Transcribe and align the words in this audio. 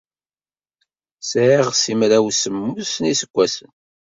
Sɛiɣ 1.29 1.67
simraw 1.81 2.25
semmus 2.31 2.93
n 2.99 3.03
yiseggasen. 3.09 3.71